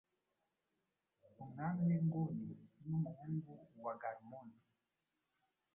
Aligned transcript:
Umwami 1.43 1.79
winguninumuhungu 1.87 3.51
wa 3.85 3.93
Garmundi 4.01 4.61